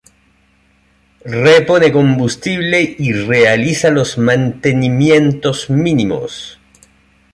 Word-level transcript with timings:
Repone 1.43 1.91
combustible 1.91 2.95
y 2.97 3.13
realiza 3.13 3.91
los 3.91 4.17
mantenimientos 4.17 5.69
mínimos. 5.69 6.59